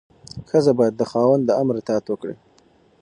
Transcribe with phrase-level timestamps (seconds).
[0.49, 2.35] ښځه باید د خاوند د امر اطاعت وکړي.